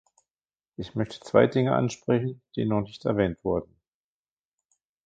[0.77, 3.79] Ich möchte zwei Dinge ansprechen, die noch nicht erwähnt wurden.